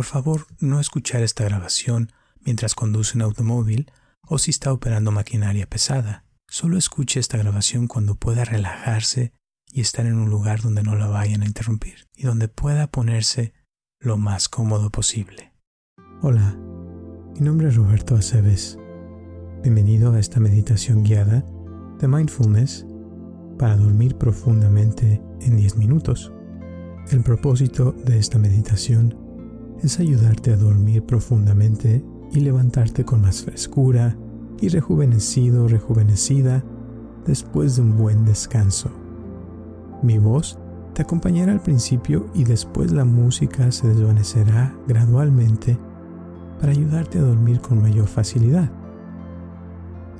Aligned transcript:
Por 0.00 0.06
favor, 0.06 0.46
no 0.60 0.80
escuchar 0.80 1.20
esta 1.20 1.44
grabación 1.44 2.10
mientras 2.42 2.74
conduce 2.74 3.18
un 3.18 3.22
automóvil 3.22 3.92
o 4.26 4.38
si 4.38 4.50
está 4.50 4.72
operando 4.72 5.12
maquinaria 5.12 5.68
pesada. 5.68 6.24
Solo 6.48 6.78
escuche 6.78 7.20
esta 7.20 7.36
grabación 7.36 7.86
cuando 7.86 8.14
pueda 8.14 8.46
relajarse 8.46 9.34
y 9.70 9.82
estar 9.82 10.06
en 10.06 10.14
un 10.14 10.30
lugar 10.30 10.62
donde 10.62 10.82
no 10.82 10.96
la 10.96 11.06
vayan 11.08 11.42
a 11.42 11.44
interrumpir 11.44 12.08
y 12.16 12.22
donde 12.22 12.48
pueda 12.48 12.86
ponerse 12.86 13.52
lo 13.98 14.16
más 14.16 14.48
cómodo 14.48 14.88
posible. 14.88 15.52
Hola, 16.22 16.56
mi 17.34 17.40
nombre 17.40 17.68
es 17.68 17.76
Roberto 17.76 18.16
Aceves. 18.16 18.78
Bienvenido 19.62 20.14
a 20.14 20.18
esta 20.18 20.40
meditación 20.40 21.04
guiada 21.04 21.44
de 21.98 22.08
mindfulness 22.08 22.86
para 23.58 23.76
dormir 23.76 24.16
profundamente 24.16 25.20
en 25.42 25.58
10 25.58 25.76
minutos. 25.76 26.32
El 27.10 27.22
propósito 27.22 27.92
de 27.92 28.18
esta 28.18 28.38
meditación 28.38 29.19
es 29.82 29.98
ayudarte 29.98 30.52
a 30.52 30.56
dormir 30.56 31.02
profundamente 31.04 32.04
y 32.32 32.40
levantarte 32.40 33.04
con 33.04 33.22
más 33.22 33.42
frescura 33.42 34.16
y 34.60 34.68
rejuvenecido 34.68 35.68
rejuvenecida 35.68 36.62
después 37.26 37.76
de 37.76 37.82
un 37.82 37.96
buen 37.96 38.24
descanso. 38.24 38.90
Mi 40.02 40.18
voz 40.18 40.58
te 40.94 41.02
acompañará 41.02 41.52
al 41.52 41.60
principio 41.60 42.26
y 42.34 42.44
después 42.44 42.92
la 42.92 43.04
música 43.04 43.70
se 43.72 43.88
desvanecerá 43.88 44.74
gradualmente 44.86 45.78
para 46.60 46.72
ayudarte 46.72 47.18
a 47.18 47.22
dormir 47.22 47.60
con 47.60 47.80
mayor 47.80 48.06
facilidad. 48.06 48.70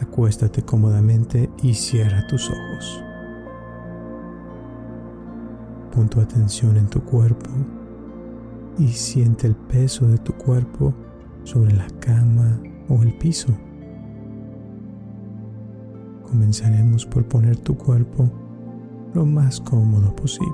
Acuéstate 0.00 0.62
cómodamente 0.62 1.50
y 1.62 1.74
cierra 1.74 2.26
tus 2.28 2.48
ojos. 2.48 3.02
Pon 5.92 6.08
tu 6.08 6.20
atención 6.20 6.76
en 6.76 6.86
tu 6.86 7.00
cuerpo 7.02 7.50
y 8.78 8.88
siente 8.88 9.46
el 9.46 9.56
peso 9.56 10.06
de 10.06 10.18
tu 10.18 10.32
cuerpo 10.34 10.94
sobre 11.42 11.74
la 11.74 11.86
cama 12.00 12.60
o 12.88 13.02
el 13.02 13.12
piso. 13.18 13.48
Comenzaremos 16.22 17.04
por 17.06 17.26
poner 17.26 17.56
tu 17.56 17.76
cuerpo 17.76 18.30
lo 19.14 19.24
más 19.26 19.60
cómodo 19.60 20.14
posible. 20.14 20.52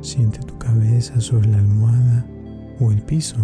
Siente 0.00 0.38
tu 0.40 0.56
cabeza 0.58 1.20
sobre 1.20 1.48
la 1.48 1.58
almohada 1.58 2.26
o 2.78 2.92
el 2.92 3.02
piso 3.02 3.36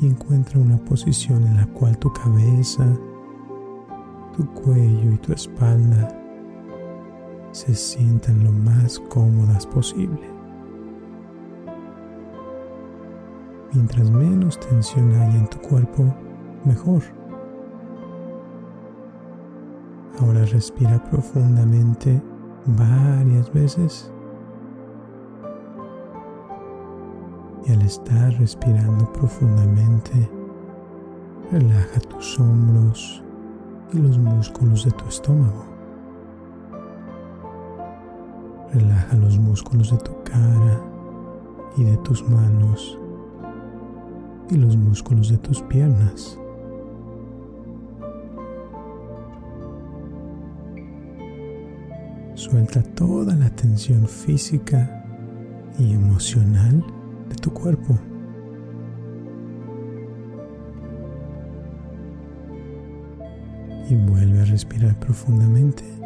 y 0.00 0.06
encuentra 0.06 0.58
una 0.58 0.78
posición 0.78 1.46
en 1.46 1.56
la 1.56 1.66
cual 1.66 1.96
tu 1.98 2.12
cabeza, 2.12 2.84
tu 4.36 4.44
cuello 4.54 5.12
y 5.12 5.18
tu 5.18 5.32
espalda 5.32 6.23
se 7.54 7.72
sientan 7.72 8.42
lo 8.42 8.50
más 8.50 8.98
cómodas 8.98 9.64
posible. 9.64 10.28
Mientras 13.72 14.10
menos 14.10 14.58
tensión 14.58 15.12
haya 15.12 15.38
en 15.38 15.48
tu 15.48 15.58
cuerpo, 15.60 16.12
mejor. 16.64 17.02
Ahora 20.18 20.44
respira 20.46 21.02
profundamente 21.10 22.20
varias 22.66 23.52
veces. 23.52 24.12
Y 27.66 27.72
al 27.72 27.82
estar 27.82 28.32
respirando 28.34 29.12
profundamente, 29.12 30.28
relaja 31.52 32.00
tus 32.00 32.40
hombros 32.40 33.22
y 33.92 33.98
los 33.98 34.18
músculos 34.18 34.84
de 34.84 34.90
tu 34.90 35.04
estómago. 35.04 35.73
Relaja 38.74 39.16
los 39.16 39.38
músculos 39.38 39.92
de 39.92 39.98
tu 39.98 40.12
cara 40.24 40.80
y 41.76 41.84
de 41.84 41.96
tus 41.98 42.28
manos 42.28 42.98
y 44.50 44.56
los 44.56 44.76
músculos 44.76 45.28
de 45.28 45.38
tus 45.38 45.62
piernas. 45.62 46.36
Suelta 52.34 52.82
toda 52.82 53.36
la 53.36 53.48
tensión 53.50 54.08
física 54.08 55.04
y 55.78 55.94
emocional 55.94 56.84
de 57.28 57.36
tu 57.36 57.52
cuerpo. 57.52 57.96
Y 63.88 63.94
vuelve 63.94 64.40
a 64.40 64.44
respirar 64.46 64.98
profundamente. 64.98 66.03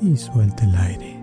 Y 0.00 0.16
suelta 0.16 0.64
el 0.64 0.76
aire. 0.76 1.18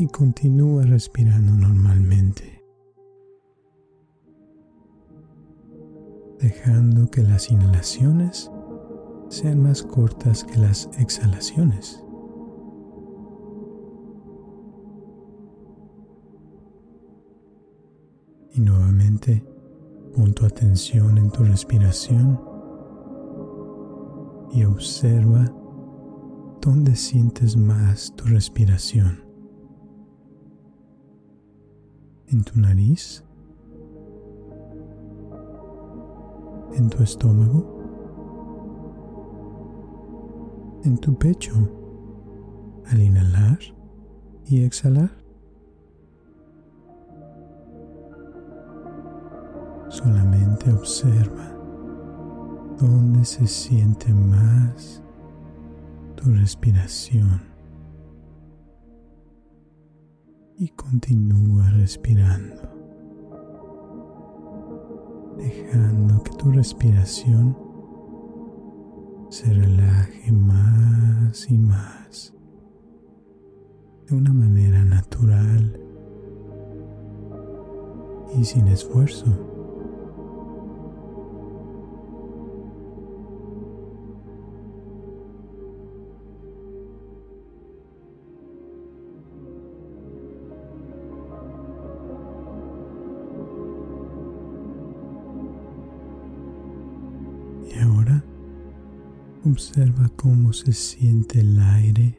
y 0.00 0.06
continúa 0.06 0.84
respirando 0.84 1.52
normalmente, 1.52 2.64
dejando 6.38 7.10
que 7.10 7.22
las 7.22 7.50
inhalaciones 7.50 8.50
sean 9.28 9.62
más 9.62 9.82
cortas 9.82 10.44
que 10.44 10.58
las 10.58 10.88
exhalaciones. 10.98 12.02
Y 18.54 18.60
nuevamente 18.60 19.44
pon 20.16 20.32
tu 20.32 20.46
atención 20.46 21.18
en 21.18 21.30
tu 21.30 21.44
respiración 21.44 22.40
y 24.52 24.64
observa 24.64 25.52
dónde 26.60 26.94
sientes 26.96 27.56
más 27.56 28.14
tu 28.16 28.24
respiración. 28.26 29.30
en 32.32 32.44
tu 32.44 32.60
nariz, 32.60 33.24
en 36.74 36.88
tu 36.88 37.02
estómago, 37.02 37.78
en 40.84 40.96
tu 40.98 41.18
pecho 41.18 41.52
al 42.86 43.00
inhalar 43.00 43.58
y 44.46 44.62
exhalar. 44.62 45.10
Solamente 49.88 50.72
observa 50.72 51.59
dónde 52.80 53.24
se 53.24 53.46
siente 53.46 54.12
más 54.12 55.02
tu 56.16 56.30
respiración. 56.30 57.50
y 60.60 60.68
continúa 60.68 61.70
respirando, 61.70 62.68
dejando 65.38 66.22
que 66.22 66.32
tu 66.32 66.52
respiración 66.52 67.56
se 69.30 69.50
relaje 69.54 70.30
más 70.32 71.50
y 71.50 71.56
más 71.56 72.34
de 74.06 74.16
una 74.16 74.34
manera 74.34 74.84
natural 74.84 75.80
y 78.38 78.44
sin 78.44 78.68
esfuerzo. 78.68 79.49
Observa 99.46 100.06
cómo 100.16 100.52
se 100.52 100.70
siente 100.70 101.40
el 101.40 101.58
aire 101.58 102.14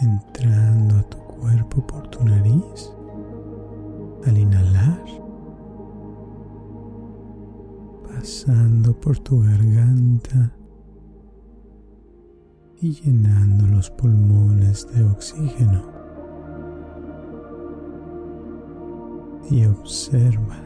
entrando 0.00 0.96
a 0.96 1.02
tu 1.04 1.16
cuerpo 1.18 1.86
por 1.86 2.08
tu 2.08 2.24
nariz 2.24 2.92
al 4.26 4.36
inhalar, 4.36 5.04
pasando 8.08 8.98
por 9.00 9.16
tu 9.20 9.42
garganta 9.42 10.52
y 12.80 12.94
llenando 12.94 13.68
los 13.68 13.88
pulmones 13.90 14.88
de 14.92 15.04
oxígeno. 15.04 15.84
Y 19.50 19.66
observa 19.66 20.56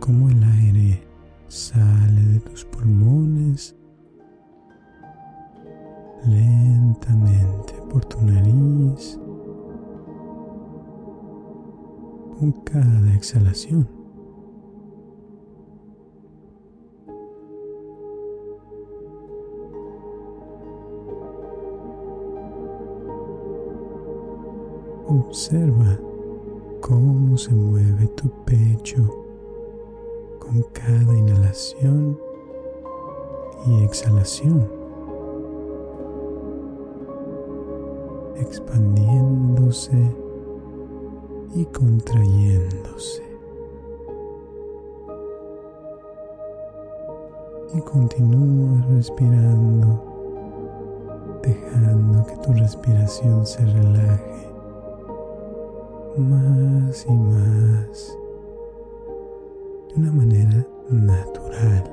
cómo 0.00 0.30
el 0.30 0.42
aire 0.42 1.09
sale 1.50 2.22
de 2.22 2.38
tus 2.38 2.64
pulmones 2.64 3.74
lentamente 6.24 7.74
por 7.90 8.04
tu 8.04 8.20
nariz 8.22 9.18
con 12.38 12.52
cada 12.64 13.14
exhalación. 13.14 13.88
Observa 25.08 25.98
cómo 26.80 27.36
se 27.36 27.52
mueve 27.52 28.06
tu 28.08 28.30
pecho 28.44 29.29
con 30.50 30.62
cada 30.72 31.16
inhalación 31.16 32.18
y 33.66 33.84
exhalación, 33.84 34.68
expandiéndose 38.34 40.12
y 41.54 41.64
contrayéndose. 41.66 43.22
Y 47.72 47.80
continúa 47.82 48.84
respirando, 48.88 50.02
dejando 51.44 52.26
que 52.26 52.36
tu 52.38 52.52
respiración 52.54 53.46
se 53.46 53.64
relaje 53.66 54.48
más 56.16 57.06
y 57.06 57.12
más 57.12 58.19
de 59.94 60.00
una 60.00 60.12
manera 60.12 60.66
natural 60.88 61.84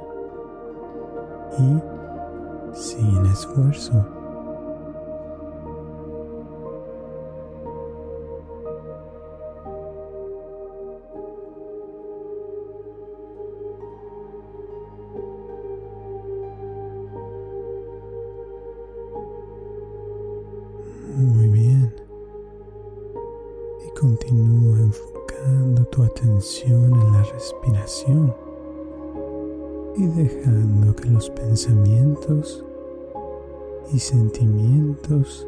y 1.60 2.76
sin 2.76 3.26
esfuerzo. 3.26 4.17
Atención 26.18 26.94
en 26.94 27.14
la 27.14 27.22
respiración 27.24 28.34
y 29.96 30.08
dejando 30.08 30.96
que 30.96 31.10
los 31.10 31.30
pensamientos 31.30 32.66
y 33.94 34.00
sentimientos 34.00 35.48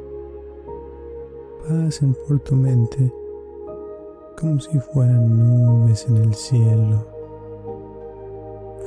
pasen 1.67 2.15
por 2.27 2.39
tu 2.41 2.55
mente 2.55 3.11
como 4.39 4.59
si 4.59 4.79
fueran 4.79 5.39
nubes 5.39 6.05
en 6.07 6.17
el 6.17 6.33
cielo, 6.35 7.03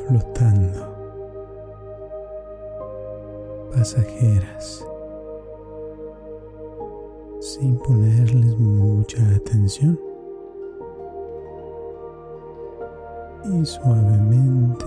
flotando, 0.06 0.86
pasajeras 3.74 4.86
sin 7.40 7.76
ponerles 7.76 8.56
mucha 8.56 9.20
atención. 9.34 10.11
Y 13.44 13.64
suavemente 13.64 14.86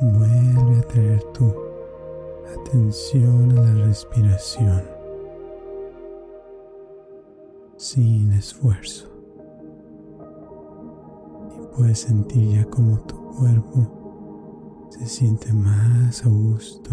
vuelve 0.00 0.78
a 0.78 0.82
traer 0.88 1.22
tu 1.32 1.52
atención 2.60 3.58
a 3.58 3.62
la 3.62 3.74
respiración 3.86 4.82
sin 7.78 8.32
esfuerzo. 8.32 9.08
Y 11.56 11.76
puedes 11.76 12.00
sentir 12.00 12.56
ya 12.56 12.64
como 12.66 12.98
tu 13.00 13.16
cuerpo 13.36 14.88
se 14.90 15.06
siente 15.06 15.52
más 15.52 16.24
a 16.24 16.28
gusto, 16.28 16.90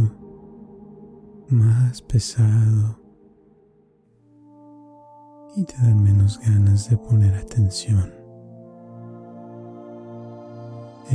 más 1.50 2.02
pesado 2.02 3.00
y 5.56 5.64
te 5.64 5.76
dan 5.78 6.04
menos 6.04 6.40
ganas 6.40 6.90
de 6.90 6.98
poner 6.98 7.34
atención. 7.36 8.25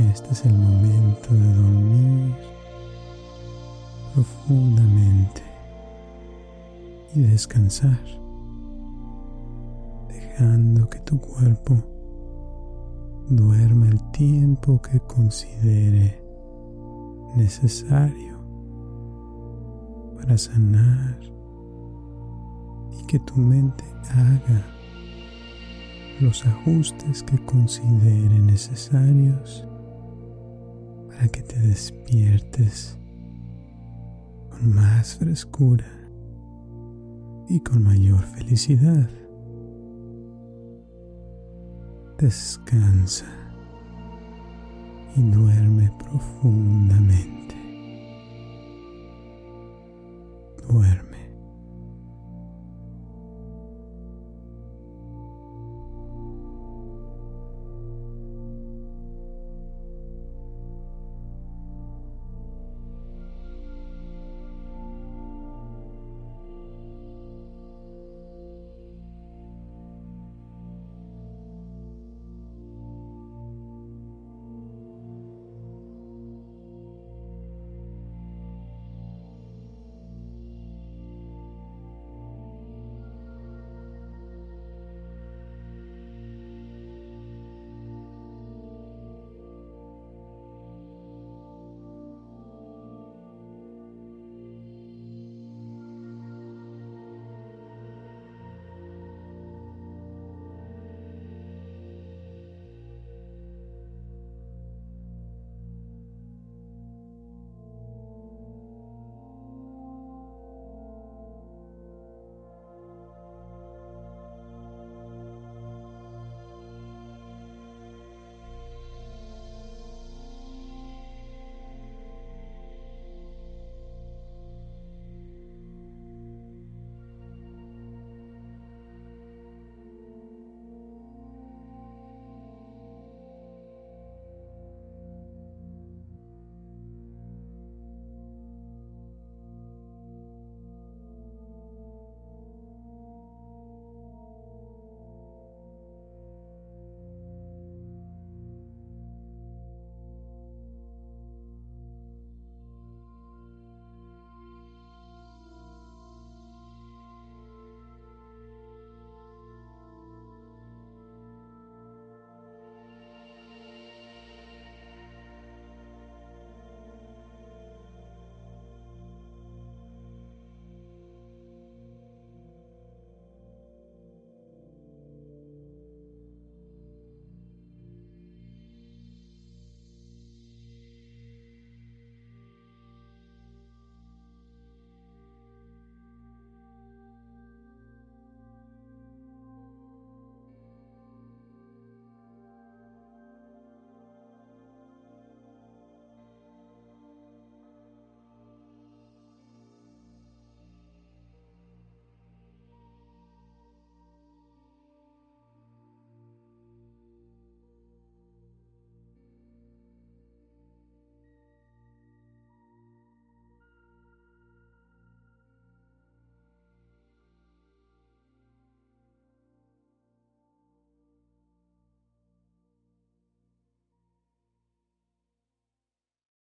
Este 0.09 0.31
es 0.31 0.45
el 0.45 0.57
momento 0.57 1.31
de 1.31 1.53
dormir 1.53 2.35
profundamente 4.15 5.43
y 7.13 7.21
descansar, 7.21 7.99
dejando 10.09 10.89
que 10.89 10.99
tu 10.99 11.19
cuerpo 11.19 11.75
duerma 13.29 13.89
el 13.89 14.01
tiempo 14.11 14.81
que 14.81 14.99
considere 15.01 16.19
necesario 17.35 18.39
para 20.17 20.35
sanar 20.37 21.19
y 22.99 23.05
que 23.05 23.19
tu 23.19 23.35
mente 23.35 23.85
haga 24.09 24.65
los 26.19 26.45
ajustes 26.45 27.21
que 27.23 27.37
considere 27.45 28.39
necesarios 28.39 29.67
a 31.21 31.27
que 31.27 31.43
te 31.43 31.59
despiertes 31.59 32.97
con 34.49 34.73
más 34.73 35.17
frescura 35.17 35.85
y 37.47 37.59
con 37.59 37.83
mayor 37.83 38.23
felicidad. 38.23 39.07
Descansa 42.17 43.27
y 45.15 45.21
duerme 45.21 45.91
profundamente. 45.99 47.55
Duerme. 50.67 51.10